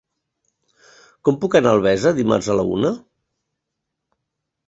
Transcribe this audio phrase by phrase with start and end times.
[1.27, 2.93] Com puc anar a Albesa dimarts a la una?